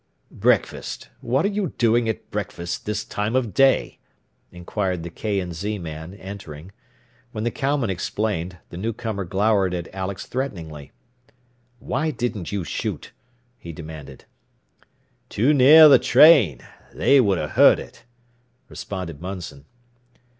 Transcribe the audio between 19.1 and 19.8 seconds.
Munson.